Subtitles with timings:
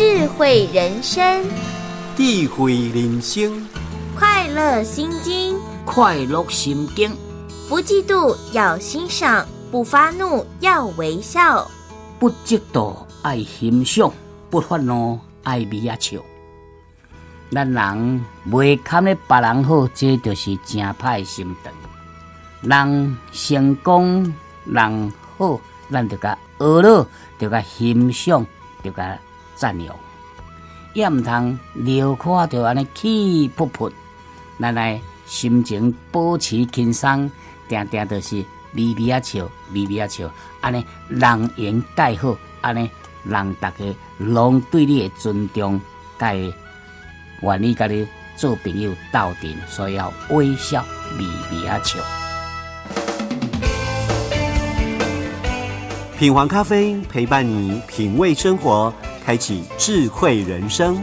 [0.00, 1.44] 智慧人生，
[2.16, 3.68] 智慧人生，
[4.18, 7.14] 快乐心经，快乐心经，
[7.68, 11.70] 不嫉妒要欣赏，不发怒要微笑，
[12.18, 14.10] 不嫉妒爱欣赏，
[14.48, 16.16] 不发怒爱微笑。
[17.52, 21.70] 咱人袂堪咧别人好，这就是正歹心肠。
[22.62, 24.32] 人成功，
[24.64, 25.60] 人好，
[25.92, 27.06] 咱就甲学乐，
[27.38, 28.46] 就甲欣赏，
[28.82, 29.18] 就甲
[29.60, 29.94] 赞扬。
[30.94, 33.92] 也毋通流看着安尼气噗噗，
[34.58, 37.30] 咱来心情保持轻松，
[37.68, 38.44] 定定就是
[38.74, 40.28] 微微啊笑，微微啊笑，
[40.62, 42.90] 安尼人缘介好，安尼
[43.22, 45.80] 人逐个拢对你的尊重，
[46.18, 46.52] 甲会
[47.42, 50.84] 愿意甲你做朋友斗阵，所以要微笑
[51.18, 52.19] 微微啊笑。
[56.20, 58.92] 品黄咖啡陪伴你品味生活，
[59.24, 61.02] 开启智慧人生。